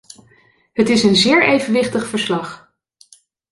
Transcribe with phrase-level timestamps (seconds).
[0.73, 2.73] Het is een zeer evenwichtig verslag.